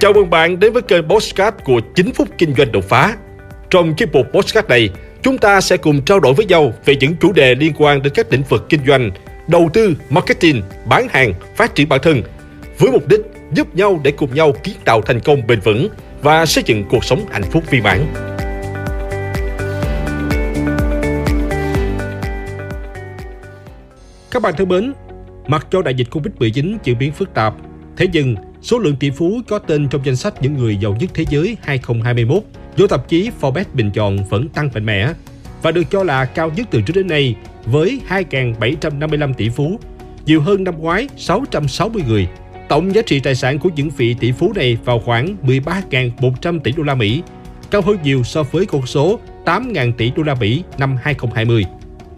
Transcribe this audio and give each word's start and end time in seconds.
Chào 0.00 0.12
mừng 0.12 0.30
bạn 0.30 0.60
đến 0.60 0.72
với 0.72 0.82
kênh 0.82 1.08
Postcard 1.08 1.56
của 1.64 1.80
9 1.94 2.12
phút 2.12 2.28
kinh 2.38 2.54
doanh 2.54 2.72
đột 2.72 2.84
phá. 2.84 3.16
Trong 3.70 3.94
chiếc 3.94 4.12
mục 4.12 4.26
Postcard 4.32 4.68
này, 4.68 4.90
chúng 5.22 5.38
ta 5.38 5.60
sẽ 5.60 5.76
cùng 5.76 6.02
trao 6.02 6.20
đổi 6.20 6.34
với 6.34 6.46
nhau 6.46 6.72
về 6.84 6.96
những 6.96 7.16
chủ 7.20 7.32
đề 7.32 7.54
liên 7.54 7.72
quan 7.78 8.02
đến 8.02 8.12
các 8.16 8.32
lĩnh 8.32 8.42
vực 8.42 8.66
kinh 8.68 8.80
doanh, 8.86 9.10
đầu 9.48 9.70
tư, 9.72 9.94
marketing, 10.10 10.62
bán 10.86 11.08
hàng, 11.10 11.32
phát 11.56 11.74
triển 11.74 11.88
bản 11.88 12.00
thân, 12.02 12.22
với 12.78 12.90
mục 12.92 13.08
đích 13.08 13.20
giúp 13.52 13.74
nhau 13.74 14.00
để 14.04 14.10
cùng 14.10 14.34
nhau 14.34 14.52
kiến 14.62 14.74
tạo 14.84 15.02
thành 15.02 15.20
công 15.20 15.46
bền 15.46 15.60
vững 15.60 15.88
và 16.22 16.46
xây 16.46 16.64
dựng 16.66 16.84
cuộc 16.90 17.04
sống 17.04 17.24
hạnh 17.30 17.44
phúc 17.50 17.64
viên 17.70 17.82
mãn. 17.82 18.06
Các 24.30 24.42
bạn 24.42 24.54
thân 24.56 24.68
mến, 24.68 24.92
mặc 25.46 25.66
cho 25.70 25.82
đại 25.82 25.94
dịch 25.94 26.08
Covid-19 26.10 26.76
diễn 26.84 26.98
biến 26.98 27.12
phức 27.12 27.34
tạp, 27.34 27.54
thế 27.96 28.06
nhưng 28.12 28.34
số 28.62 28.78
lượng 28.78 28.96
tỷ 28.96 29.10
phú 29.10 29.40
có 29.48 29.58
tên 29.58 29.88
trong 29.88 30.00
danh 30.04 30.16
sách 30.16 30.42
những 30.42 30.54
người 30.54 30.76
giàu 30.76 30.96
nhất 31.00 31.10
thế 31.14 31.24
giới 31.30 31.56
2021 31.62 32.42
do 32.76 32.86
tạp 32.86 33.08
chí 33.08 33.30
Forbes 33.40 33.64
bình 33.74 33.90
chọn 33.94 34.18
vẫn 34.30 34.48
tăng 34.48 34.70
mạnh 34.74 34.86
mẽ 34.86 35.12
và 35.62 35.70
được 35.70 35.90
cho 35.90 36.04
là 36.04 36.24
cao 36.24 36.50
nhất 36.56 36.68
từ 36.70 36.80
trước 36.80 36.92
đến 36.96 37.06
nay 37.06 37.34
với 37.64 38.00
2.755 38.08 39.34
tỷ 39.34 39.48
phú, 39.48 39.80
nhiều 40.26 40.40
hơn 40.40 40.64
năm 40.64 40.78
ngoái 40.78 41.08
660 41.16 42.02
người. 42.08 42.28
Tổng 42.68 42.94
giá 42.94 43.02
trị 43.02 43.20
tài 43.20 43.34
sản 43.34 43.58
của 43.58 43.70
những 43.76 43.90
vị 43.90 44.16
tỷ 44.20 44.32
phú 44.32 44.52
này 44.54 44.78
vào 44.84 45.00
khoảng 45.00 45.36
13.100 45.46 46.60
tỷ 46.60 46.72
đô 46.72 46.82
la 46.82 46.94
Mỹ, 46.94 47.22
cao 47.70 47.82
hơn 47.82 47.98
nhiều 48.02 48.24
so 48.24 48.42
với 48.42 48.66
con 48.66 48.86
số 48.86 49.18
8.000 49.44 49.92
tỷ 49.92 50.12
đô 50.16 50.22
la 50.22 50.34
Mỹ 50.34 50.62
năm 50.78 50.96
2020. 51.02 51.64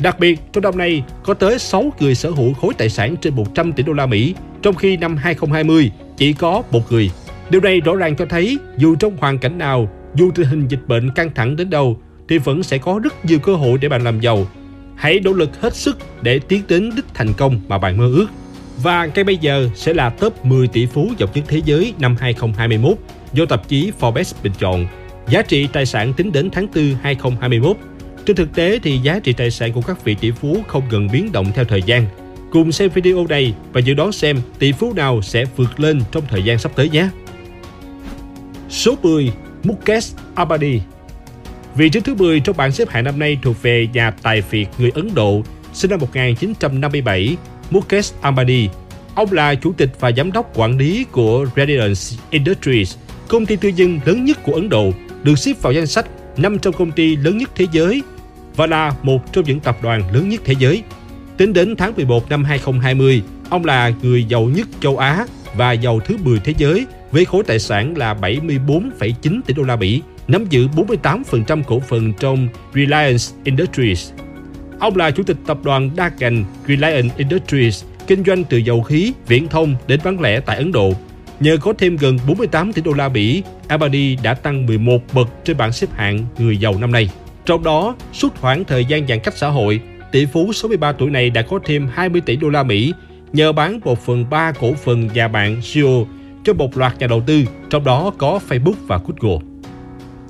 Đặc 0.02 0.20
biệt, 0.20 0.40
trong 0.52 0.62
năm 0.64 0.78
nay 0.78 1.02
có 1.22 1.34
tới 1.34 1.59
6 1.59 1.92
người 2.00 2.14
sở 2.14 2.30
hữu 2.30 2.54
khối 2.54 2.74
tài 2.74 2.88
sản 2.88 3.16
trên 3.16 3.34
100 3.34 3.72
tỷ 3.72 3.82
đô 3.82 3.92
la 3.92 4.06
Mỹ, 4.06 4.34
trong 4.62 4.74
khi 4.74 4.96
năm 4.96 5.16
2020 5.16 5.90
chỉ 6.16 6.32
có 6.32 6.62
một 6.70 6.92
người. 6.92 7.10
Điều 7.51 7.60
này 7.60 7.80
rõ 7.80 7.96
ràng 7.96 8.16
cho 8.16 8.26
thấy 8.26 8.59
dù 8.76 8.95
trong 8.95 9.16
hoàn 9.16 9.38
cảnh 9.38 9.59
nào, 9.59 9.90
dù 10.15 10.30
tình 10.34 10.46
hình 10.46 10.68
dịch 10.68 10.87
bệnh 10.87 11.10
căng 11.10 11.30
thẳng 11.34 11.57
đến 11.57 11.70
đâu, 11.70 11.98
thì 12.29 12.38
vẫn 12.38 12.62
sẽ 12.62 12.79
có 12.79 13.01
rất 13.02 13.24
nhiều 13.24 13.38
cơ 13.38 13.54
hội 13.54 13.79
để 13.79 13.88
bạn 13.88 14.04
làm 14.04 14.20
giàu. 14.20 14.46
Hãy 14.96 15.20
nỗ 15.20 15.32
lực 15.32 15.60
hết 15.60 15.74
sức 15.74 15.98
để 16.23 16.38
tiến 16.38 16.62
đến 16.68 16.90
đích 16.96 17.04
thành 17.14 17.32
công 17.32 17.60
mà 17.68 17.79
bạn 17.79 17.96
mơ 17.96 18.10
ước. 18.14 18.26
Và 18.82 19.07
ngay 19.14 19.24
bây 19.24 19.37
giờ 19.37 19.68
sẽ 19.74 19.95
là 19.95 20.10
top 20.10 20.45
10 20.45 20.68
tỷ 20.68 20.87
phú 20.87 21.10
giàu 21.18 21.29
nhất 21.35 21.45
thế 21.48 21.60
giới 21.64 21.95
năm 21.98 22.16
2021 22.20 22.96
do 23.32 23.46
tạp 23.46 23.68
chí 23.68 23.92
Forbes 24.01 24.35
bình 24.42 24.52
chọn. 24.59 24.87
Giá 25.29 25.42
trị 25.42 25.68
tài 25.73 25.87
sản 25.87 26.12
tính 26.12 26.32
đến 26.32 26.51
tháng 26.51 26.66
4 26.74 26.95
2021 27.02 27.76
trên 28.26 28.37
thực 28.37 28.54
tế 28.54 28.79
thì 28.82 28.99
giá 28.99 29.18
trị 29.18 29.32
tài 29.32 29.51
sản 29.51 29.73
của 29.73 29.80
các 29.80 30.04
vị 30.04 30.15
tỷ 30.21 30.30
phú 30.30 30.57
không 30.66 30.88
ngừng 30.90 31.09
biến 31.13 31.32
động 31.32 31.46
theo 31.54 31.65
thời 31.65 31.82
gian. 31.82 32.07
Cùng 32.52 32.73
xem 32.73 32.90
video 32.95 33.26
này 33.26 33.54
và 33.73 33.80
dự 33.80 33.95
đoán 33.95 34.13
xem 34.13 34.40
tỷ 34.59 34.73
phú 34.73 34.93
nào 34.93 35.23
sẽ 35.23 35.45
vượt 35.57 35.80
lên 35.80 36.01
trong 36.13 36.24
thời 36.29 36.43
gian 36.43 36.59
sắp 36.59 36.73
tới 36.74 36.88
nhé. 36.88 37.09
Số 38.68 38.95
10. 39.02 39.32
Mukesh 39.65 40.16
Ambani 40.35 40.80
Vị 41.74 41.88
trí 41.88 42.01
thứ 42.01 42.15
10 42.15 42.41
trong 42.41 42.57
bảng 42.57 42.73
xếp 42.73 42.88
hạng 42.88 43.04
năm 43.04 43.18
nay 43.18 43.38
thuộc 43.43 43.63
về 43.63 43.88
nhà 43.93 44.10
tài 44.10 44.43
phiệt 44.43 44.66
người 44.79 44.91
Ấn 44.95 45.15
Độ 45.15 45.43
sinh 45.73 45.91
năm 45.91 46.01
1957, 46.01 47.37
Mukesh 47.71 48.23
Ambani. 48.23 48.68
Ông 49.15 49.32
là 49.32 49.54
chủ 49.54 49.73
tịch 49.73 49.91
và 50.01 50.13
giám 50.16 50.32
đốc 50.32 50.59
quản 50.59 50.79
lý 50.79 51.04
của 51.13 51.46
Reliance 51.57 52.01
Industries, 52.30 52.96
công 53.29 53.46
ty 53.46 53.57
tư 53.57 53.68
nhân 53.68 54.01
lớn 54.04 54.24
nhất 54.24 54.38
của 54.43 54.52
Ấn 54.52 54.68
Độ, 54.68 54.91
được 55.23 55.38
xếp 55.38 55.63
vào 55.63 55.73
danh 55.73 55.87
sách 55.87 56.07
500 56.36 56.73
công 56.73 56.92
ty 56.92 57.16
lớn 57.16 57.38
nhất 57.38 57.50
thế 57.54 57.66
giới 57.73 58.02
và 58.56 58.66
là 58.66 58.95
một 59.02 59.32
trong 59.32 59.45
những 59.45 59.60
tập 59.60 59.78
đoàn 59.82 60.02
lớn 60.14 60.28
nhất 60.28 60.40
thế 60.45 60.54
giới. 60.59 60.82
Tính 61.36 61.52
đến 61.52 61.76
tháng 61.76 61.96
11 61.96 62.30
năm 62.30 62.45
2020, 62.45 63.23
ông 63.50 63.64
là 63.64 63.92
người 64.03 64.25
giàu 64.25 64.44
nhất 64.44 64.69
châu 64.81 64.98
Á 64.98 65.26
và 65.56 65.72
giàu 65.72 66.00
thứ 66.00 66.16
10 66.16 66.38
thế 66.38 66.54
giới 66.58 66.86
với 67.12 67.25
khối 67.25 67.42
tài 67.44 67.58
sản 67.58 67.97
là 67.97 68.14
74,9 68.14 69.41
tỷ 69.47 69.54
đô 69.54 69.62
la 69.62 69.76
Mỹ, 69.76 70.03
nắm 70.28 70.44
giữ 70.50 70.69
48% 70.69 71.62
cổ 71.62 71.80
phần 71.80 72.12
trong 72.12 72.48
Reliance 72.74 73.24
Industries. 73.44 74.10
Ông 74.78 74.96
là 74.96 75.10
chủ 75.10 75.22
tịch 75.22 75.36
tập 75.46 75.58
đoàn 75.64 75.90
đa 75.96 76.10
ngành 76.19 76.44
Reliance 76.69 77.14
Industries, 77.16 77.84
kinh 78.06 78.24
doanh 78.24 78.44
từ 78.44 78.56
dầu 78.56 78.82
khí, 78.82 79.12
viễn 79.26 79.48
thông 79.48 79.74
đến 79.86 80.00
bán 80.04 80.20
lẻ 80.20 80.40
tại 80.40 80.56
Ấn 80.56 80.72
Độ. 80.72 80.92
Nhờ 81.40 81.56
có 81.56 81.72
thêm 81.78 81.96
gần 81.96 82.18
48 82.26 82.72
tỷ 82.72 82.82
đô 82.82 82.92
la 82.92 83.08
Mỹ, 83.08 83.42
Abadi 83.68 84.16
đã 84.22 84.34
tăng 84.34 84.66
11 84.66 84.98
bậc 85.14 85.28
trên 85.44 85.56
bảng 85.56 85.72
xếp 85.72 85.86
hạng 85.94 86.26
người 86.38 86.56
giàu 86.56 86.74
năm 86.80 86.92
nay. 86.92 87.10
Trong 87.46 87.64
đó, 87.64 87.96
suốt 88.12 88.34
khoảng 88.40 88.64
thời 88.64 88.84
gian 88.84 89.06
giãn 89.06 89.20
cách 89.20 89.36
xã 89.36 89.48
hội, 89.48 89.80
tỷ 90.12 90.26
phú 90.26 90.52
63 90.52 90.92
tuổi 90.92 91.10
này 91.10 91.30
đã 91.30 91.42
có 91.42 91.58
thêm 91.64 91.88
20 91.92 92.20
tỷ 92.20 92.36
đô 92.36 92.48
la 92.48 92.62
Mỹ 92.62 92.92
nhờ 93.32 93.52
bán 93.52 93.80
1 93.84 93.98
phần 94.06 94.30
3 94.30 94.52
cổ 94.52 94.74
phần 94.74 95.08
nhà 95.14 95.28
bạn 95.28 95.60
CEO 95.72 96.06
cho 96.44 96.52
một 96.52 96.76
loạt 96.76 96.98
nhà 96.98 97.06
đầu 97.06 97.22
tư, 97.26 97.44
trong 97.70 97.84
đó 97.84 98.12
có 98.18 98.40
Facebook 98.48 98.74
và 98.86 99.00
Google. 99.06 99.38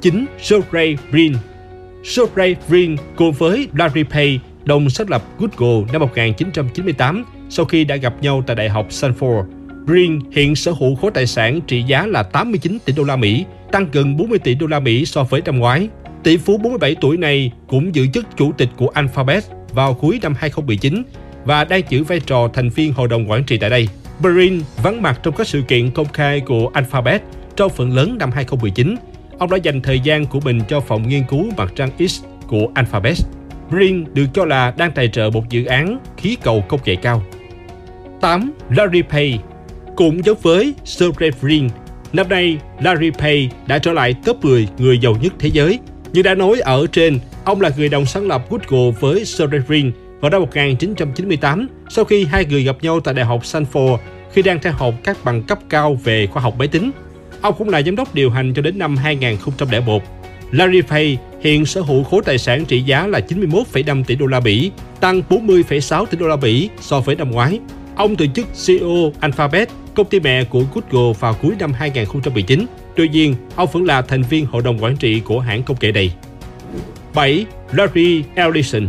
9. 0.01 0.27
Sergey 0.39 0.97
Brin 1.11 1.33
Sergey 2.05 2.57
Brin 2.69 2.97
cùng 3.17 3.33
với 3.33 3.69
Larry 3.75 4.03
Page 4.03 4.39
đồng 4.65 4.91
sáng 4.91 5.11
lập 5.11 5.23
Google 5.39 5.93
năm 5.93 6.01
1998 6.01 7.25
sau 7.49 7.67
khi 7.67 7.85
đã 7.85 7.97
gặp 7.97 8.15
nhau 8.21 8.45
tại 8.47 8.57
Đại 8.57 8.69
học 8.69 8.87
Stanford. 8.91 9.60
Brin 9.91 10.19
hiện 10.33 10.57
sở 10.57 10.73
hữu 10.73 10.95
khối 10.95 11.11
tài 11.11 11.27
sản 11.27 11.61
trị 11.67 11.83
giá 11.83 12.07
là 12.07 12.23
89 12.23 12.79
tỷ 12.85 12.93
đô 12.93 13.05
la 13.05 13.17
Mỹ, 13.17 13.45
tăng 13.73 13.87
gần 13.93 14.17
40 14.17 14.39
tỷ 14.39 14.55
đô 14.55 14.67
la 14.67 14.81
Mỹ 14.81 15.05
so 15.05 15.25
với 15.25 15.43
năm 15.45 15.59
ngoái. 15.59 15.89
Tỷ 16.23 16.37
phú 16.37 16.59
47 16.59 16.97
tuổi 17.01 17.17
này 17.17 17.53
cũng 17.69 17.95
giữ 17.95 18.07
chức 18.15 18.27
chủ 18.37 18.53
tịch 18.53 18.69
của 18.77 18.89
Alphabet 18.89 19.45
vào 19.73 19.95
cuối 19.95 20.19
năm 20.23 20.35
2019 20.39 21.03
và 21.45 21.65
đang 21.65 21.83
giữ 21.89 22.05
vai 22.05 22.21
trò 22.21 22.49
thành 22.53 22.69
viên 22.69 22.93
hội 22.93 23.09
đồng 23.09 23.31
quản 23.31 23.45
trị 23.45 23.59
tại 23.59 23.71
đây. 23.71 23.89
Brin 24.21 24.61
vắng 24.83 25.03
mặt 25.03 25.21
trong 25.23 25.35
các 25.35 25.49
sự 25.49 25.63
kiện 25.69 25.91
công 25.91 26.09
khai 26.13 26.41
của 26.41 26.71
Alphabet 26.75 27.23
trong 27.57 27.71
phần 27.71 27.97
lớn 27.97 28.19
năm 28.19 28.31
2019. 28.33 28.97
Ông 29.39 29.51
đã 29.51 29.57
dành 29.57 29.83
thời 29.83 30.01
gian 30.01 30.27
của 30.27 30.41
mình 30.41 30.61
cho 30.69 30.81
phòng 30.81 31.09
nghiên 31.09 31.23
cứu 31.29 31.47
mặt 31.57 31.73
trăng 31.77 32.09
X 32.09 32.23
của 32.47 32.67
Alphabet. 32.75 33.17
Brin 33.71 34.05
được 34.15 34.27
cho 34.35 34.45
là 34.45 34.75
đang 34.77 34.93
tài 34.93 35.09
trợ 35.09 35.31
một 35.33 35.51
dự 35.51 35.65
án 35.65 35.99
khí 36.17 36.37
cầu 36.43 36.65
công 36.69 36.81
nghệ 36.85 36.97
cao. 36.97 37.23
8. 38.21 38.53
Larry 38.71 39.03
Page 39.03 39.39
cũng 40.01 40.25
giống 40.25 40.39
với 40.43 40.75
Sergey 40.85 41.31
Brin, 41.43 41.69
năm 42.13 42.29
nay 42.29 42.59
Larry 42.83 43.11
Page 43.11 43.49
đã 43.67 43.79
trở 43.79 43.93
lại 43.93 44.15
top 44.25 44.45
10 44.45 44.69
người 44.79 44.99
giàu 44.99 45.17
nhất 45.23 45.33
thế 45.39 45.51
giới 45.53 45.79
như 46.13 46.23
đã 46.23 46.35
nói 46.35 46.61
ở 46.61 46.87
trên, 46.93 47.19
ông 47.45 47.61
là 47.61 47.71
người 47.77 47.89
đồng 47.89 48.07
sáng 48.07 48.27
lập 48.27 48.43
Google 48.51 48.97
với 49.01 49.25
Sergey 49.25 49.61
Brin 49.69 49.93
vào 50.21 50.31
năm 50.31 50.41
1998 50.41 51.69
sau 51.91 52.05
khi 52.05 52.25
hai 52.25 52.45
người 52.45 52.65
gặp 52.65 52.77
nhau 52.83 53.01
tại 53.01 53.15
Đại 53.15 53.25
học 53.25 53.43
Stanford 53.43 53.99
khi 54.33 54.43
đang 54.43 54.61
theo 54.63 54.73
học 54.73 54.95
các 55.05 55.25
bằng 55.25 55.43
cấp 55.43 55.59
cao 55.69 55.99
về 56.05 56.27
khoa 56.27 56.43
học 56.43 56.55
máy 56.59 56.69
tính. 56.69 56.91
Ông 57.41 57.55
cũng 57.59 57.69
là 57.69 57.83
giám 57.83 57.97
đốc 57.97 58.15
điều 58.15 58.31
hành 58.31 58.55
cho 58.55 58.63
đến 58.63 58.79
năm 58.79 58.97
2001. 58.97 60.03
Larry 60.51 60.83
Page 60.83 61.17
hiện 61.41 61.67
sở 61.67 61.81
hữu 61.81 62.03
khối 62.03 62.23
tài 62.25 62.39
sản 62.39 62.65
trị 62.65 62.83
giá 62.83 63.07
là 63.07 63.21
91,5 63.29 64.05
tỷ 64.05 64.17
đô 64.17 64.27
la 64.27 64.41
Mỹ, 64.41 64.71
tăng 65.01 65.23
40,6 65.31 66.07
tỷ 66.07 66.19
đô 66.19 66.27
la 66.27 66.37
Mỹ 66.37 66.71
so 66.81 67.01
với 67.01 67.17
năm 67.17 67.31
ngoái. 67.31 67.59
Ông 67.97 68.17
từ 68.17 68.27
chức 68.27 68.47
CEO 68.67 69.13
Alphabet, 69.21 69.69
công 70.01 70.09
ty 70.09 70.21
mẹ 70.21 70.45
của 70.45 70.65
Google 70.75 71.13
vào 71.21 71.35
cuối 71.35 71.55
năm 71.59 71.73
2019 71.73 72.67
Tuy 72.97 73.09
nhiên, 73.09 73.35
ông 73.57 73.69
vẫn 73.73 73.85
là 73.85 74.03
thành 74.03 74.23
viên 74.23 74.47
hội 74.47 74.63
đồng 74.63 74.83
quản 74.83 74.97
trị 74.97 75.21
của 75.21 75.41
hãng 75.41 75.63
công 75.63 75.77
nghệ 75.81 75.93
này. 75.93 76.15
7. 77.15 77.47
Larry 77.73 78.25
Ellison 78.35 78.89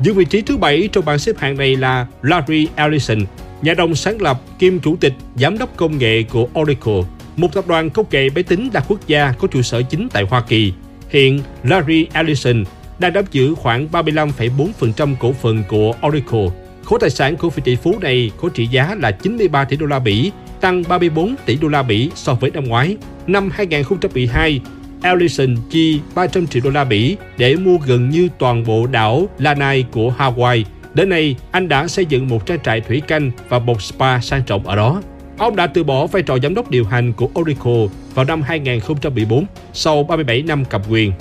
Giữ 0.00 0.12
vị 0.12 0.24
trí 0.24 0.42
thứ 0.42 0.56
7 0.56 0.88
trong 0.92 1.04
bảng 1.04 1.18
xếp 1.18 1.38
hạng 1.38 1.56
này 1.56 1.76
là 1.76 2.06
Larry 2.22 2.68
Ellison, 2.76 3.18
nhà 3.62 3.74
đồng 3.74 3.94
sáng 3.94 4.22
lập 4.22 4.40
kiêm 4.58 4.78
chủ 4.78 4.96
tịch 4.96 5.12
giám 5.36 5.58
đốc 5.58 5.76
công 5.76 5.98
nghệ 5.98 6.22
của 6.22 6.48
Oracle, 6.60 7.02
một 7.36 7.54
tập 7.54 7.66
đoàn 7.66 7.90
công 7.90 8.06
nghệ 8.10 8.28
máy 8.34 8.42
tính 8.42 8.70
đa 8.72 8.80
quốc 8.88 9.00
gia 9.06 9.32
có 9.32 9.48
trụ 9.48 9.62
sở 9.62 9.82
chính 9.82 10.08
tại 10.08 10.22
Hoa 10.22 10.42
Kỳ. 10.48 10.72
Hiện, 11.08 11.40
Larry 11.64 12.06
Ellison 12.12 12.64
đang 12.98 13.12
nắm 13.12 13.24
giữ 13.30 13.54
khoảng 13.54 13.88
35,4% 13.92 15.14
cổ 15.20 15.32
phần 15.32 15.62
của 15.68 15.92
Oracle. 16.06 16.61
Khối 16.92 17.00
tài 17.00 17.10
sản 17.10 17.36
của 17.36 17.50
vị 17.50 17.62
tỷ 17.64 17.76
phú 17.76 17.98
này 18.00 18.30
có 18.40 18.48
trị 18.48 18.66
giá 18.66 18.96
là 19.00 19.10
93 19.10 19.64
tỷ 19.64 19.76
đô 19.76 19.86
la 19.86 19.98
Mỹ, 19.98 20.32
tăng 20.60 20.82
34 20.88 21.34
tỷ 21.46 21.56
đô 21.56 21.68
la 21.68 21.82
Mỹ 21.82 22.10
so 22.14 22.34
với 22.34 22.50
năm 22.50 22.64
ngoái. 22.64 22.96
Năm 23.26 23.50
2012, 23.52 24.60
Ellison 25.02 25.56
chi 25.70 26.00
300 26.14 26.46
triệu 26.46 26.62
đô 26.64 26.70
la 26.70 26.84
Mỹ 26.84 27.16
để 27.38 27.56
mua 27.56 27.78
gần 27.86 28.10
như 28.10 28.28
toàn 28.38 28.64
bộ 28.64 28.86
đảo 28.86 29.28
Lanai 29.38 29.84
của 29.92 30.14
Hawaii. 30.18 30.64
Đến 30.94 31.08
nay, 31.08 31.36
anh 31.50 31.68
đã 31.68 31.88
xây 31.88 32.06
dựng 32.06 32.28
một 32.28 32.46
trang 32.46 32.60
trại 32.60 32.80
thủy 32.80 33.00
canh 33.00 33.30
và 33.48 33.58
một 33.58 33.82
spa 33.82 34.20
sang 34.20 34.42
trọng 34.46 34.66
ở 34.66 34.76
đó. 34.76 35.02
Ông 35.38 35.56
đã 35.56 35.66
từ 35.66 35.84
bỏ 35.84 36.06
vai 36.06 36.22
trò 36.22 36.38
giám 36.42 36.54
đốc 36.54 36.70
điều 36.70 36.84
hành 36.84 37.12
của 37.12 37.28
Oracle 37.40 37.86
vào 38.14 38.24
năm 38.24 38.42
2014 38.42 39.44
sau 39.72 40.02
37 40.02 40.42
năm 40.42 40.64
cầm 40.64 40.80
quyền. 40.90 41.12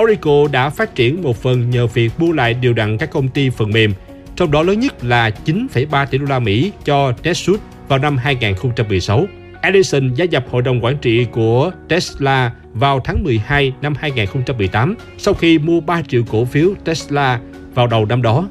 Oracle 0.00 0.46
đã 0.52 0.70
phát 0.70 0.94
triển 0.94 1.22
một 1.22 1.36
phần 1.42 1.70
nhờ 1.70 1.86
việc 1.86 2.12
mua 2.18 2.32
lại 2.32 2.54
điều 2.54 2.72
đặn 2.72 2.98
các 2.98 3.10
công 3.10 3.28
ty 3.28 3.50
phần 3.50 3.70
mềm, 3.70 3.92
trong 4.36 4.50
đó 4.50 4.62
lớn 4.62 4.80
nhất 4.80 5.04
là 5.04 5.30
9,3 5.44 6.06
tỷ 6.06 6.18
đô 6.18 6.24
la 6.24 6.38
Mỹ 6.38 6.72
cho 6.84 7.12
Tesla 7.12 7.56
vào 7.88 7.98
năm 7.98 8.16
2016. 8.16 9.26
Edison 9.62 10.14
gia 10.14 10.24
nhập 10.24 10.44
hội 10.50 10.62
đồng 10.62 10.84
quản 10.84 10.96
trị 10.98 11.26
của 11.32 11.70
Tesla 11.88 12.52
vào 12.72 13.00
tháng 13.04 13.24
12 13.24 13.72
năm 13.82 13.94
2018 13.98 14.94
sau 15.18 15.34
khi 15.34 15.58
mua 15.58 15.80
3 15.80 16.02
triệu 16.02 16.22
cổ 16.30 16.44
phiếu 16.44 16.74
Tesla 16.84 17.40
vào 17.74 17.86
đầu 17.86 18.06
năm 18.06 18.22
đó. 18.22 18.48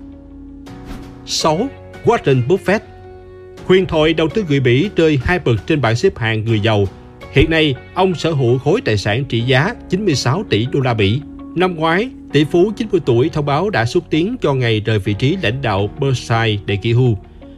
6. 1.25 1.67
Warren 2.05 2.47
Buffett 2.47 2.79
Huyền 3.65 3.85
thoại 3.85 4.13
đầu 4.13 4.27
tư 4.29 4.45
người 4.49 4.59
Mỹ 4.59 4.89
rơi 4.95 5.19
hai 5.23 5.39
bậc 5.39 5.67
trên 5.67 5.81
bảng 5.81 5.95
xếp 5.95 6.17
hạng 6.17 6.45
người 6.45 6.59
giàu. 6.59 6.87
Hiện 7.31 7.49
nay, 7.49 7.75
ông 7.93 8.15
sở 8.15 8.31
hữu 8.31 8.57
khối 8.57 8.81
tài 8.81 8.97
sản 8.97 9.25
trị 9.25 9.41
giá 9.41 9.73
96 9.89 10.43
tỷ 10.49 10.67
đô 10.71 10.79
la 10.79 10.93
Mỹ. 10.93 11.21
Năm 11.55 11.75
ngoái, 11.75 12.09
tỷ 12.35 12.43
phú 12.43 12.71
90 12.77 13.01
tuổi 13.05 13.29
thông 13.29 13.45
báo 13.45 13.69
đã 13.69 13.85
xúc 13.85 14.03
tiến 14.09 14.35
cho 14.41 14.53
ngày 14.53 14.79
rời 14.85 14.99
vị 14.99 15.13
trí 15.13 15.37
lãnh 15.41 15.61
đạo 15.61 15.89
Berkshire 15.99 16.57
để 16.65 16.77
nghỉ 16.81 16.93
hưu. 16.93 17.17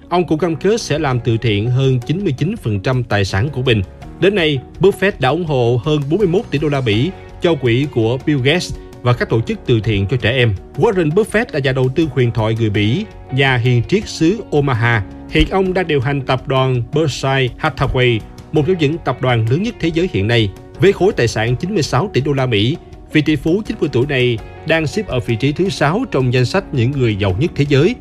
Ông 0.10 0.28
cũng 0.28 0.40
cam 0.40 0.56
kết 0.56 0.82
sẽ 0.82 1.00
làm 1.00 1.20
từ 1.20 1.38
thiện 1.38 1.70
hơn 1.70 2.00
99% 2.08 3.04
tài 3.10 3.26
sản 3.26 3.50
của 3.50 3.62
mình. 3.62 3.82
Đến 4.20 4.36
nay, 4.36 4.60
Buffett 4.80 5.12
đã 5.20 5.30
ủng 5.30 5.46
hộ 5.46 5.82
hơn 5.84 6.02
41 6.10 6.42
tỷ 6.52 6.60
đô 6.60 6.68
la 6.68 6.82
Mỹ 6.82 7.12
cho 7.42 7.56
quỹ 7.56 7.88
của 7.94 8.18
Bill 8.26 8.42
Gates 8.42 8.74
và 9.02 9.14
các 9.14 9.30
tổ 9.30 9.42
chức 9.42 9.60
từ 9.66 9.80
thiện 9.80 10.08
cho 10.08 10.18
trẻ 10.18 10.32
em. 10.32 10.54
Warren 10.76 11.12
Buffett 11.12 11.46
là 11.52 11.60
nhà 11.60 11.72
đầu 11.72 11.90
tư 11.96 12.08
huyền 12.12 12.32
thoại 12.32 12.56
người 12.60 12.70
Mỹ, 12.70 13.06
nhà 13.32 13.58
hiền 13.58 13.84
triết 13.88 14.08
xứ 14.08 14.38
Omaha. 14.52 15.04
Hiện 15.30 15.50
ông 15.50 15.74
đang 15.74 15.88
điều 15.88 16.02
hành 16.02 16.22
tập 16.22 16.48
đoàn 16.48 16.84
Berkshire 16.94 17.48
Hathaway, 17.60 18.20
một 18.52 18.64
trong 18.68 18.78
những 18.80 18.98
tập 19.06 19.22
đoàn 19.22 19.46
lớn 19.50 19.64
nhất 19.64 19.76
thế 19.80 19.92
giới 19.94 20.10
hiện 20.14 20.28
nay, 20.28 20.52
với 20.80 20.94
khối 20.94 21.14
tài 21.14 21.28
sản 21.28 21.56
96 21.56 22.10
tỷ 22.14 22.22
đô 22.22 22.34
la 22.34 22.46
Mỹ. 22.46 22.78
Vị 23.18 23.22
tỷ 23.22 23.36
phú 23.36 23.62
90 23.66 23.90
tuổi 23.94 24.06
này 24.10 24.38
đang 24.68 24.88
xếp 24.88 25.08
ở 25.08 25.20
vị 25.20 25.36
trí 25.36 25.52
thứ 25.52 25.70
6 25.70 26.06
trong 26.12 26.34
danh 26.34 26.46
sách 26.46 26.64
những 26.72 26.92
người 26.92 27.16
giàu 27.16 27.36
nhất 27.40 27.52
thế 27.56 27.66
giới, 27.70 27.96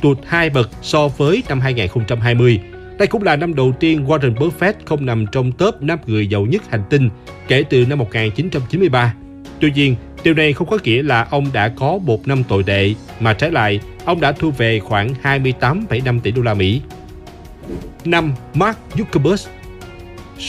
tụt 0.00 0.18
hai 0.26 0.50
bậc 0.50 0.70
so 0.82 1.08
với 1.08 1.42
năm 1.48 1.60
2020. 1.60 2.60
Đây 2.98 3.08
cũng 3.08 3.22
là 3.22 3.36
năm 3.36 3.54
đầu 3.54 3.72
tiên 3.80 4.06
Warren 4.06 4.34
Buffett 4.34 4.72
không 4.84 5.06
nằm 5.06 5.26
trong 5.32 5.52
top 5.52 5.82
5 5.82 5.98
người 6.06 6.26
giàu 6.26 6.46
nhất 6.46 6.62
hành 6.70 6.82
tinh 6.90 7.10
kể 7.48 7.64
từ 7.70 7.86
năm 7.86 7.98
1993. 7.98 9.14
Tuy 9.60 9.72
nhiên, 9.72 9.96
điều 10.24 10.34
này 10.34 10.52
không 10.52 10.68
có 10.68 10.78
nghĩa 10.84 11.02
là 11.02 11.26
ông 11.30 11.46
đã 11.52 11.68
có 11.68 11.98
một 11.98 12.28
năm 12.28 12.44
tồi 12.44 12.62
tệ, 12.62 12.94
mà 13.20 13.32
trái 13.32 13.50
lại, 13.50 13.80
ông 14.04 14.20
đã 14.20 14.32
thu 14.32 14.50
về 14.50 14.80
khoảng 14.80 15.14
28,5 15.22 16.20
tỷ 16.20 16.30
đô 16.30 16.42
la 16.42 16.54
Mỹ. 16.54 16.80
5. 18.04 18.32
Mark 18.54 18.78
Zuckerberg 18.94 19.46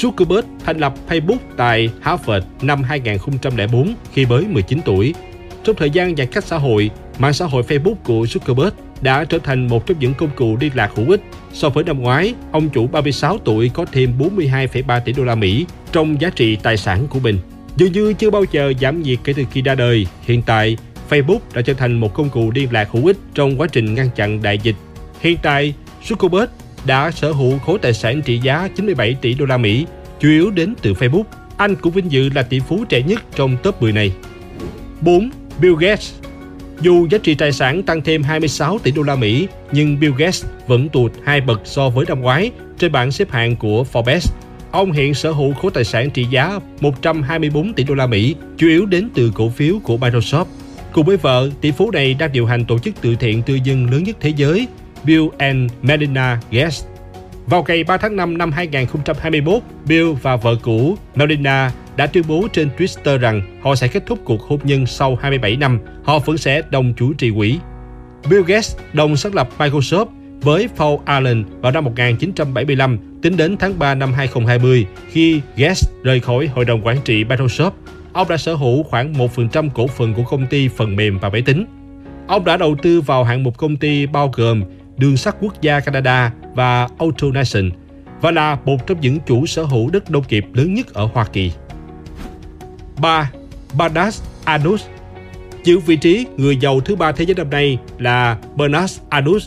Zuckerberg 0.01 0.43
thành 0.65 0.77
lập 0.77 0.93
Facebook 1.09 1.37
tại 1.57 1.89
Harvard 2.01 2.45
năm 2.61 2.83
2004 2.83 3.95
khi 4.13 4.25
mới 4.25 4.43
19 4.47 4.79
tuổi. 4.85 5.13
Trong 5.63 5.75
thời 5.75 5.89
gian 5.89 6.15
giãn 6.15 6.27
cách 6.27 6.43
xã 6.43 6.57
hội, 6.57 6.89
mạng 7.19 7.33
xã 7.33 7.45
hội 7.45 7.63
Facebook 7.63 7.95
của 8.03 8.23
Zuckerberg 8.23 8.71
đã 9.01 9.23
trở 9.23 9.37
thành 9.43 9.67
một 9.67 9.85
trong 9.85 9.99
những 9.99 10.13
công 10.13 10.29
cụ 10.35 10.57
liên 10.61 10.71
lạc 10.75 10.91
hữu 10.95 11.11
ích. 11.11 11.21
So 11.53 11.69
với 11.69 11.83
năm 11.83 12.01
ngoái, 12.01 12.33
ông 12.51 12.69
chủ 12.69 12.87
36 12.87 13.37
tuổi 13.37 13.69
có 13.73 13.85
thêm 13.91 14.13
42,3 14.19 14.99
tỷ 14.99 15.13
đô 15.13 15.23
la 15.23 15.35
Mỹ 15.35 15.65
trong 15.91 16.21
giá 16.21 16.29
trị 16.29 16.55
tài 16.63 16.77
sản 16.77 17.07
của 17.09 17.19
mình. 17.19 17.39
Dường 17.75 17.91
như 17.91 18.13
chưa 18.13 18.29
bao 18.29 18.43
giờ 18.51 18.73
giảm 18.81 19.01
nhiệt 19.01 19.19
kể 19.23 19.33
từ 19.33 19.43
khi 19.51 19.61
ra 19.61 19.75
đời, 19.75 20.07
hiện 20.21 20.41
tại 20.41 20.77
Facebook 21.09 21.39
đã 21.53 21.61
trở 21.61 21.73
thành 21.73 21.99
một 21.99 22.13
công 22.13 22.29
cụ 22.29 22.51
liên 22.55 22.71
lạc 22.71 22.89
hữu 22.91 23.05
ích 23.05 23.17
trong 23.33 23.57
quá 23.57 23.67
trình 23.71 23.95
ngăn 23.95 24.09
chặn 24.15 24.41
đại 24.41 24.57
dịch. 24.57 24.75
Hiện 25.21 25.37
tại, 25.41 25.73
Zuckerberg 26.07 26.47
đã 26.85 27.11
sở 27.11 27.31
hữu 27.31 27.59
khối 27.59 27.79
tài 27.79 27.93
sản 27.93 28.21
trị 28.21 28.39
giá 28.39 28.69
97 28.75 29.15
tỷ 29.21 29.33
đô 29.33 29.45
la 29.45 29.57
Mỹ, 29.57 29.85
chủ 30.19 30.29
yếu 30.29 30.51
đến 30.51 30.73
từ 30.81 30.93
Facebook. 30.93 31.23
Anh 31.57 31.75
cũng 31.75 31.93
vinh 31.93 32.11
dự 32.11 32.29
là 32.35 32.43
tỷ 32.43 32.59
phú 32.59 32.85
trẻ 32.89 33.01
nhất 33.01 33.23
trong 33.35 33.57
top 33.63 33.81
10 33.81 33.91
này. 33.91 34.13
4. 35.01 35.29
Bill 35.59 35.75
Gates 35.79 36.13
dù 36.81 37.07
giá 37.09 37.17
trị 37.17 37.35
tài 37.35 37.51
sản 37.51 37.83
tăng 37.83 38.01
thêm 38.01 38.23
26 38.23 38.79
tỷ 38.79 38.91
đô 38.91 39.01
la 39.01 39.15
Mỹ, 39.15 39.47
nhưng 39.71 39.99
Bill 39.99 40.13
Gates 40.17 40.45
vẫn 40.67 40.89
tụt 40.89 41.11
hai 41.23 41.41
bậc 41.41 41.61
so 41.65 41.89
với 41.89 42.05
năm 42.07 42.21
ngoái 42.21 42.51
trên 42.77 42.91
bảng 42.91 43.11
xếp 43.11 43.31
hạng 43.31 43.55
của 43.55 43.85
Forbes. 43.93 44.31
Ông 44.71 44.91
hiện 44.91 45.13
sở 45.13 45.31
hữu 45.31 45.53
khối 45.53 45.71
tài 45.73 45.83
sản 45.83 46.09
trị 46.09 46.25
giá 46.29 46.59
124 46.79 47.73
tỷ 47.73 47.83
đô 47.83 47.93
la 47.93 48.07
Mỹ, 48.07 48.35
chủ 48.57 48.67
yếu 48.67 48.85
đến 48.85 49.09
từ 49.13 49.31
cổ 49.35 49.49
phiếu 49.49 49.79
của 49.83 49.97
Microsoft. 49.97 50.45
Cùng 50.91 51.05
với 51.05 51.17
vợ, 51.17 51.49
tỷ 51.61 51.71
phú 51.71 51.91
này 51.91 52.13
đang 52.13 52.31
điều 52.31 52.45
hành 52.45 52.65
tổ 52.65 52.79
chức 52.79 52.95
từ 53.01 53.15
thiện 53.15 53.41
tư 53.41 53.59
dân 53.63 53.91
lớn 53.91 54.03
nhất 54.03 54.17
thế 54.19 54.33
giới, 54.35 54.67
Bill 55.05 55.23
and 55.37 55.71
Melinda 55.81 56.39
Gates. 56.51 56.85
Vào 57.45 57.65
ngày 57.67 57.83
3 57.83 57.97
tháng 57.97 58.15
5 58.15 58.37
năm 58.37 58.51
2021, 58.51 59.61
Bill 59.87 60.11
và 60.21 60.35
vợ 60.35 60.55
cũ 60.61 60.97
Melinda 61.15 61.71
đã 61.95 62.07
tuyên 62.07 62.23
bố 62.27 62.47
trên 62.53 62.69
Twitter 62.77 63.17
rằng 63.17 63.59
họ 63.63 63.75
sẽ 63.75 63.87
kết 63.87 64.03
thúc 64.05 64.19
cuộc 64.25 64.41
hôn 64.41 64.59
nhân 64.63 64.85
sau 64.85 65.15
27 65.21 65.55
năm, 65.55 65.79
họ 66.03 66.19
vẫn 66.19 66.37
sẽ 66.37 66.61
đồng 66.69 66.93
chủ 66.93 67.13
trì 67.13 67.31
quỹ. 67.37 67.59
Bill 68.29 68.43
Gates 68.43 68.77
đồng 68.93 69.17
sáng 69.17 69.33
lập 69.33 69.49
Microsoft 69.57 70.05
với 70.41 70.69
Paul 70.77 70.99
Allen 71.05 71.43
vào 71.61 71.71
năm 71.71 71.83
1975 71.83 72.97
tính 73.21 73.37
đến 73.37 73.57
tháng 73.57 73.79
3 73.79 73.95
năm 73.95 74.13
2020 74.13 74.85
khi 75.11 75.41
Gates 75.55 75.89
rời 76.03 76.19
khỏi 76.19 76.47
hội 76.47 76.65
đồng 76.65 76.85
quản 76.85 76.97
trị 77.05 77.23
Microsoft. 77.23 77.71
Ông 78.13 78.27
đã 78.29 78.37
sở 78.37 78.53
hữu 78.53 78.83
khoảng 78.83 79.13
1% 79.13 79.69
cổ 79.69 79.87
phần 79.87 80.13
của 80.13 80.23
công 80.23 80.47
ty 80.47 80.67
phần 80.67 80.95
mềm 80.95 81.19
và 81.19 81.29
máy 81.29 81.41
tính. 81.41 81.65
Ông 82.27 82.45
đã 82.45 82.57
đầu 82.57 82.75
tư 82.81 83.01
vào 83.01 83.23
hạng 83.23 83.43
mục 83.43 83.57
công 83.57 83.75
ty 83.75 84.05
bao 84.05 84.31
gồm 84.33 84.63
Đường 84.97 85.17
sắt 85.17 85.35
quốc 85.41 85.61
gia 85.61 85.79
Canada 85.79 86.31
và 86.55 86.87
AutoNation 86.97 87.71
và 88.21 88.31
là 88.31 88.57
một 88.65 88.87
trong 88.87 89.01
những 89.01 89.19
chủ 89.19 89.45
sở 89.45 89.63
hữu 89.63 89.89
đất 89.89 90.11
nông 90.11 90.23
nghiệp 90.29 90.45
lớn 90.53 90.73
nhất 90.73 90.93
ở 90.93 91.09
Hoa 91.13 91.25
Kỳ. 91.25 91.51
3. 93.01 93.31
Bernard 93.77 94.21
Arnault 94.45 94.81
Giữ 95.63 95.79
vị 95.79 95.95
trí 95.95 96.25
người 96.37 96.57
giàu 96.57 96.79
thứ 96.79 96.95
ba 96.95 97.11
thế 97.11 97.25
giới 97.25 97.35
năm 97.35 97.49
nay 97.49 97.77
là 97.97 98.37
Bernard 98.55 98.99
Arnault, 99.09 99.43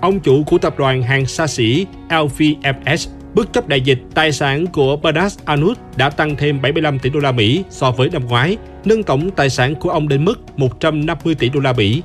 ông 0.00 0.20
chủ 0.20 0.42
của 0.42 0.58
tập 0.58 0.74
đoàn 0.78 1.02
hàng 1.02 1.26
xa 1.26 1.46
xỉ 1.46 1.86
LVMH. 2.10 3.08
Bất 3.34 3.52
chấp 3.52 3.68
đại 3.68 3.80
dịch, 3.80 3.98
tài 4.14 4.32
sản 4.32 4.66
của 4.66 4.96
Bernard 4.96 5.38
Arnault 5.44 5.78
đã 5.96 6.10
tăng 6.10 6.36
thêm 6.36 6.62
75 6.62 6.98
tỷ 6.98 7.10
đô 7.10 7.20
la 7.20 7.32
Mỹ 7.32 7.64
so 7.70 7.90
với 7.90 8.10
năm 8.10 8.26
ngoái, 8.28 8.56
nâng 8.84 9.02
tổng 9.02 9.30
tài 9.30 9.50
sản 9.50 9.74
của 9.74 9.90
ông 9.90 10.08
đến 10.08 10.24
mức 10.24 10.40
150 10.56 11.34
tỷ 11.34 11.48
đô 11.48 11.60
la 11.60 11.72
Mỹ. 11.72 12.02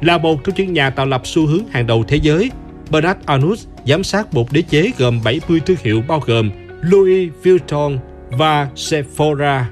Là 0.00 0.18
một 0.18 0.44
trong 0.44 0.54
những 0.56 0.72
nhà 0.72 0.90
tạo 0.90 1.06
lập 1.06 1.22
xu 1.24 1.46
hướng 1.46 1.68
hàng 1.70 1.86
đầu 1.86 2.04
thế 2.08 2.16
giới, 2.16 2.50
Bernard 2.90 3.20
Arnault 3.26 3.58
giám 3.86 4.04
sát 4.04 4.34
một 4.34 4.52
đế 4.52 4.62
chế 4.62 4.92
gồm 4.98 5.20
70 5.24 5.60
thương 5.66 5.76
hiệu 5.82 6.02
bao 6.08 6.20
gồm 6.26 6.50
Louis 6.80 7.30
Vuitton 7.44 7.98
và 8.30 8.68
Sephora. 8.74 9.70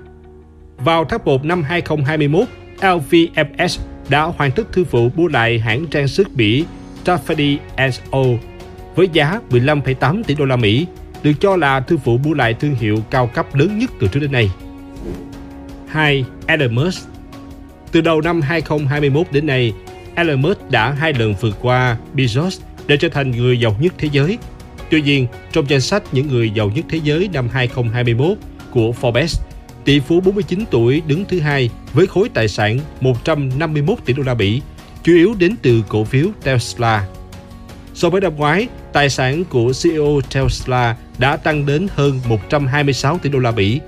Vào 0.76 1.04
tháng 1.04 1.20
1 1.24 1.44
năm 1.44 1.62
2021, 1.62 2.48
LVMH 2.82 3.80
đã 4.08 4.22
hoàn 4.22 4.52
tất 4.52 4.72
thương 4.72 4.84
vụ 4.90 5.08
mua 5.16 5.28
lại 5.28 5.58
hãng 5.58 5.86
trang 5.86 6.08
sức 6.08 6.36
Mỹ 6.36 6.64
Tiffany 7.04 7.56
O 8.10 8.22
với 8.94 9.08
giá 9.12 9.40
15,8 9.50 10.22
tỷ 10.22 10.34
đô 10.34 10.44
la 10.44 10.56
Mỹ, 10.56 10.86
được 11.22 11.32
cho 11.40 11.56
là 11.56 11.80
thương 11.80 11.98
vụ 12.04 12.18
mua 12.18 12.34
lại 12.34 12.54
thương 12.54 12.74
hiệu 12.74 12.96
cao 13.10 13.26
cấp 13.26 13.54
lớn 13.54 13.78
nhất 13.78 13.90
từ 14.00 14.08
trước 14.08 14.20
đến 14.20 14.32
nay. 14.32 14.50
2. 15.88 16.24
Elon 16.46 16.74
Musk 16.74 17.08
Từ 17.92 18.00
đầu 18.00 18.20
năm 18.20 18.40
2021 18.40 19.26
đến 19.32 19.46
nay, 19.46 19.72
Elon 20.14 20.42
Musk 20.42 20.70
đã 20.70 20.90
hai 20.90 21.12
lần 21.12 21.34
vượt 21.40 21.56
qua 21.62 21.96
Bezos 22.14 22.60
để 22.86 22.96
trở 22.96 23.08
thành 23.08 23.30
người 23.30 23.60
giàu 23.60 23.76
nhất 23.80 23.94
thế 23.98 24.08
giới. 24.12 24.38
Tuy 24.90 25.02
nhiên, 25.02 25.26
trong 25.52 25.70
danh 25.70 25.80
sách 25.80 26.02
những 26.12 26.28
người 26.28 26.50
giàu 26.50 26.70
nhất 26.74 26.84
thế 26.88 27.00
giới 27.04 27.28
năm 27.32 27.48
2021 27.52 28.38
của 28.70 28.92
Forbes, 29.00 29.40
Tỷ 29.84 30.00
phú 30.00 30.20
49 30.20 30.64
tuổi 30.70 31.02
đứng 31.06 31.24
thứ 31.24 31.40
hai 31.40 31.70
với 31.92 32.06
khối 32.06 32.28
tài 32.28 32.48
sản 32.48 32.78
151 33.00 33.98
tỷ 34.04 34.14
đô 34.14 34.22
la 34.22 34.34
Mỹ, 34.34 34.62
chủ 35.02 35.12
yếu 35.12 35.34
đến 35.38 35.54
từ 35.62 35.82
cổ 35.88 36.04
phiếu 36.04 36.26
Tesla. 36.42 37.06
So 37.94 38.10
với 38.10 38.20
năm 38.20 38.36
ngoái, 38.36 38.68
tài 38.92 39.10
sản 39.10 39.44
của 39.44 39.72
CEO 39.82 40.20
Tesla 40.34 40.96
đã 41.18 41.36
tăng 41.36 41.66
đến 41.66 41.88
hơn 41.94 42.20
126 42.28 43.18
tỷ 43.18 43.30
đô 43.30 43.38
la 43.38 43.50
Mỹ. 43.50 43.80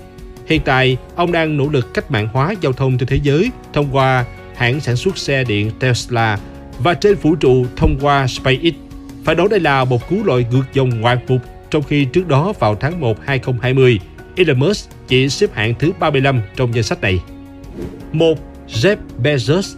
Hiện 0.47 0.61
tại, 0.65 0.97
ông 1.15 1.31
đang 1.31 1.57
nỗ 1.57 1.67
lực 1.69 1.93
cách 1.93 2.11
mạng 2.11 2.27
hóa 2.33 2.53
giao 2.61 2.73
thông 2.73 2.97
trên 2.97 3.07
thế 3.07 3.19
giới 3.23 3.51
thông 3.73 3.95
qua 3.95 4.25
hãng 4.57 4.79
sản 4.79 4.95
xuất 4.95 5.17
xe 5.17 5.43
điện 5.43 5.71
Tesla 5.79 6.39
và 6.79 6.93
trên 6.93 7.15
vũ 7.15 7.35
trụ 7.35 7.65
thông 7.75 7.97
qua 8.01 8.27
SpaceX. 8.27 8.73
Phải 9.23 9.35
nói 9.35 9.47
đây 9.49 9.59
là 9.59 9.85
một 9.85 10.09
cú 10.09 10.23
lội 10.23 10.45
ngược 10.51 10.63
dòng 10.73 11.01
ngoạn 11.01 11.17
mục 11.27 11.41
trong 11.69 11.83
khi 11.83 12.05
trước 12.05 12.27
đó 12.27 12.53
vào 12.59 12.75
tháng 12.75 12.99
1 12.99 13.17
2020, 13.25 13.99
Elon 14.35 14.59
Musk 14.59 14.89
chỉ 15.07 15.29
xếp 15.29 15.49
hạng 15.53 15.73
thứ 15.79 15.91
35 15.99 16.41
trong 16.55 16.75
danh 16.75 16.83
sách 16.83 17.01
này. 17.01 17.19
1. 18.11 18.37
Jeff 18.67 18.97
Bezos 19.23 19.75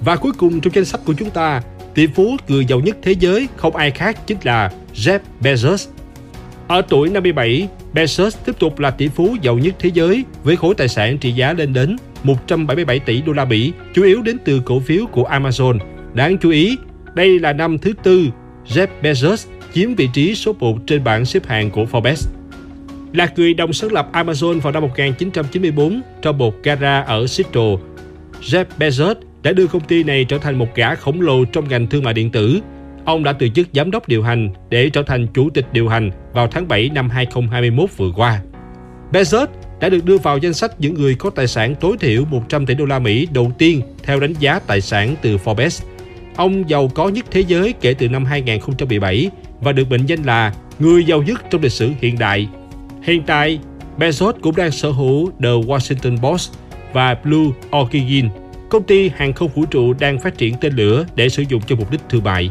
Và 0.00 0.16
cuối 0.16 0.32
cùng 0.32 0.60
trong 0.60 0.74
danh 0.74 0.84
sách 0.84 1.00
của 1.04 1.14
chúng 1.18 1.30
ta, 1.30 1.62
tỷ 1.94 2.06
phú 2.06 2.36
người 2.48 2.64
giàu 2.64 2.80
nhất 2.80 2.96
thế 3.02 3.14
giới 3.20 3.48
không 3.56 3.76
ai 3.76 3.90
khác 3.90 4.26
chính 4.26 4.38
là 4.42 4.72
Jeff 4.94 5.18
Bezos. 5.40 5.88
Ở 6.68 6.82
tuổi 6.88 7.10
57, 7.10 7.68
Bezos 7.94 8.30
tiếp 8.44 8.52
tục 8.58 8.78
là 8.78 8.90
tỷ 8.90 9.08
phú 9.08 9.36
giàu 9.42 9.58
nhất 9.58 9.74
thế 9.78 9.90
giới 9.94 10.24
với 10.42 10.56
khối 10.56 10.74
tài 10.74 10.88
sản 10.88 11.18
trị 11.18 11.32
giá 11.32 11.52
lên 11.52 11.72
đến 11.72 11.96
177 12.28 12.98
tỷ 12.98 13.22
đô 13.22 13.32
la 13.32 13.44
Mỹ, 13.44 13.72
chủ 13.94 14.04
yếu 14.04 14.22
đến 14.22 14.36
từ 14.44 14.60
cổ 14.64 14.80
phiếu 14.80 15.06
của 15.06 15.28
Amazon. 15.28 15.78
Đáng 16.14 16.38
chú 16.38 16.50
ý, 16.50 16.76
đây 17.14 17.38
là 17.38 17.52
năm 17.52 17.78
thứ 17.78 17.92
tư 18.02 18.26
Jeff 18.68 18.86
Bezos 19.02 19.46
chiếm 19.74 19.94
vị 19.94 20.08
trí 20.12 20.34
số 20.34 20.52
1 20.60 20.78
trên 20.86 21.04
bảng 21.04 21.24
xếp 21.24 21.46
hạng 21.46 21.70
của 21.70 21.84
Forbes. 21.84 22.28
Là 23.12 23.28
người 23.36 23.54
đồng 23.54 23.72
sáng 23.72 23.92
lập 23.92 24.08
Amazon 24.12 24.60
vào 24.60 24.72
năm 24.72 24.82
1994 24.82 26.00
trong 26.22 26.38
một 26.38 26.54
gara 26.62 27.00
ở 27.00 27.26
Seattle, 27.26 27.76
Jeff 28.42 28.64
Bezos 28.78 29.14
đã 29.42 29.52
đưa 29.52 29.66
công 29.66 29.82
ty 29.82 30.04
này 30.04 30.24
trở 30.24 30.38
thành 30.38 30.58
một 30.58 30.68
gã 30.74 30.94
khổng 30.94 31.20
lồ 31.20 31.44
trong 31.44 31.68
ngành 31.68 31.86
thương 31.86 32.04
mại 32.04 32.14
điện 32.14 32.30
tử. 32.30 32.60
Ông 33.04 33.24
đã 33.24 33.32
từ 33.32 33.48
chức 33.48 33.68
giám 33.72 33.90
đốc 33.90 34.08
điều 34.08 34.22
hành 34.22 34.50
để 34.70 34.90
trở 34.90 35.02
thành 35.02 35.26
chủ 35.26 35.50
tịch 35.50 35.66
điều 35.72 35.88
hành 35.88 36.10
vào 36.32 36.48
tháng 36.48 36.68
7 36.68 36.90
năm 36.94 37.10
2021 37.10 37.90
vừa 37.96 38.10
qua. 38.16 38.40
Bezos 39.12 39.46
đã 39.80 39.88
được 39.88 40.04
đưa 40.04 40.18
vào 40.18 40.38
danh 40.38 40.54
sách 40.54 40.80
những 40.80 40.94
người 40.94 41.14
có 41.14 41.30
tài 41.30 41.46
sản 41.46 41.74
tối 41.74 41.96
thiểu 42.00 42.24
100 42.24 42.66
tỷ 42.66 42.74
đô 42.74 42.84
la 42.84 42.98
Mỹ 42.98 43.28
đầu 43.32 43.52
tiên 43.58 43.82
theo 44.02 44.20
đánh 44.20 44.34
giá 44.40 44.58
tài 44.58 44.80
sản 44.80 45.14
từ 45.22 45.36
Forbes. 45.36 45.84
Ông 46.36 46.70
giàu 46.70 46.88
có 46.94 47.08
nhất 47.08 47.24
thế 47.30 47.40
giới 47.40 47.74
kể 47.80 47.94
từ 47.94 48.08
năm 48.08 48.24
2017 48.24 49.30
và 49.60 49.72
được 49.72 49.90
mệnh 49.90 50.06
danh 50.06 50.22
là 50.22 50.54
người 50.78 51.04
giàu 51.04 51.22
nhất 51.22 51.44
trong 51.50 51.62
lịch 51.62 51.72
sử 51.72 51.90
hiện 52.00 52.18
đại 52.18 52.48
Hiện 53.02 53.22
tại, 53.22 53.58
Bezos 53.98 54.32
cũng 54.40 54.56
đang 54.56 54.70
sở 54.70 54.90
hữu 54.90 55.30
The 55.30 55.48
Washington 55.48 56.18
Post 56.18 56.52
và 56.92 57.14
Blue 57.14 57.50
Origin, 57.76 58.28
công 58.68 58.82
ty 58.82 59.10
hàng 59.16 59.32
không 59.32 59.50
vũ 59.54 59.64
trụ 59.64 59.92
đang 59.92 60.18
phát 60.18 60.38
triển 60.38 60.54
tên 60.60 60.76
lửa 60.76 61.06
để 61.14 61.28
sử 61.28 61.44
dụng 61.48 61.62
cho 61.66 61.76
mục 61.76 61.90
đích 61.90 62.00
thương 62.08 62.24
mại. 62.24 62.50